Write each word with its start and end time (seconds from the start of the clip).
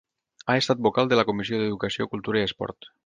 Ha 0.45 0.53
estat 0.61 0.81
vocal 0.87 1.11
de 1.11 1.19
la 1.19 1.25
Comissió 1.27 1.59
d'Educació, 1.61 2.09
Cultura 2.15 2.43
i 2.43 2.47
Esport. 2.51 2.91